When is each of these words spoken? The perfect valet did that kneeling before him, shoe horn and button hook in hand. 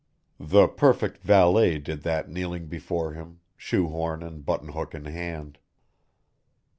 The 0.39 0.67
perfect 0.67 1.19
valet 1.21 1.77
did 1.77 2.01
that 2.01 2.27
kneeling 2.27 2.65
before 2.65 3.13
him, 3.13 3.41
shoe 3.55 3.89
horn 3.89 4.23
and 4.23 4.43
button 4.43 4.69
hook 4.69 4.95
in 4.95 5.05
hand. 5.05 5.59